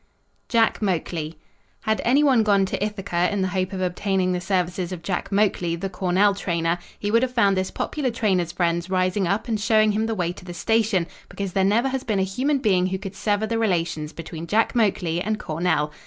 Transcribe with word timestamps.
Jack 0.49 0.79
Moakley 0.79 1.35
Had 1.81 2.01
any 2.03 2.23
one 2.23 2.41
gone 2.41 2.65
to 2.65 2.83
Ithaca 2.83 3.31
in 3.31 3.43
the 3.43 3.49
hope 3.49 3.71
of 3.71 3.81
obtaining 3.83 4.31
the 4.31 4.41
services 4.41 4.91
of 4.91 5.03
Jack 5.03 5.29
Moakley, 5.29 5.79
the 5.79 5.91
Cornell 5.91 6.33
trainer, 6.33 6.79
he 6.97 7.11
would 7.11 7.21
have 7.21 7.35
found 7.35 7.55
this 7.55 7.69
popular 7.69 8.09
trainer's 8.09 8.51
friends 8.51 8.89
rising 8.89 9.27
up 9.27 9.47
and 9.47 9.59
showing 9.61 9.91
him 9.91 10.07
the 10.07 10.15
way 10.15 10.31
to 10.33 10.43
the 10.43 10.55
station, 10.55 11.05
because 11.29 11.53
there 11.53 11.63
never 11.63 11.89
has 11.89 12.03
been 12.03 12.17
a 12.17 12.23
human 12.23 12.57
being 12.57 12.87
who 12.87 12.97
could 12.97 13.13
sever 13.13 13.45
the 13.45 13.59
relations 13.59 14.11
between 14.11 14.47
Jack 14.47 14.73
Moakley 14.73 15.21
and 15.23 15.37
Cornell. 15.39 15.91